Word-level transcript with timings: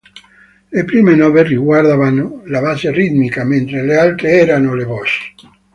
Le 0.71 0.83
prime 0.83 1.13
nove 1.13 1.43
riguardavano 1.43 2.41
la 2.45 2.59
base 2.59 2.91
ritmica, 2.91 3.43
mentre 3.43 3.83
le 3.85 3.97
altre 3.97 4.31
erano 4.31 4.73
le 4.73 4.83
voci. 4.83 5.35